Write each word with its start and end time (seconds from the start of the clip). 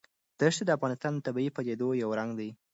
دښتې 0.39 0.63
د 0.65 0.69
افغانستان 0.77 1.11
د 1.15 1.19
طبیعي 1.27 1.51
پدیدو 1.55 1.87
یو 2.01 2.09
رنګ 2.19 2.31
دی. 2.39 2.49